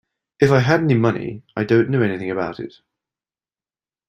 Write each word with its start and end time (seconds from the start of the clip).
If 0.39 0.49
I 0.49 0.61
had 0.61 0.79
any 0.79 0.95
money, 0.95 1.43
I 1.55 1.63
don't 1.63 1.89
know 1.91 2.01
anything 2.01 2.31
about 2.31 2.59
it. 2.59 2.73